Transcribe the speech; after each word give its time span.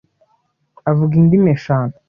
Avuga 0.91 1.13
indimi 1.21 1.49
eshanu. 1.55 1.93